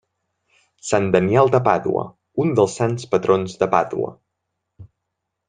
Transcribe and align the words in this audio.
Sant 0.91 1.09
Daniel 1.15 1.51
de 1.55 1.59
Pàdua 1.67 2.05
–un 2.45 2.55
dels 2.61 2.79
sants 2.81 3.07
patrons 3.13 3.55
de 3.61 3.71
Pàdua–. 3.77 4.13